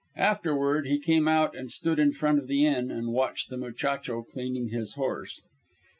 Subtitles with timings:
[0.17, 4.23] Afterward he came out and stood in front of the inn and watched the muchacho
[4.23, 5.41] cleaning his horse.